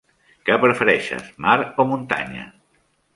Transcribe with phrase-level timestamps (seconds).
[0.47, 2.47] Què prefereixes, mar o muntanya?